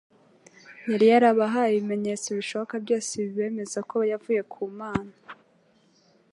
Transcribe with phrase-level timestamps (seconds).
[0.89, 5.15] Yari yarabahaye ibimenyetso bishoboka byose bibemeza ko yavuye ku Mana;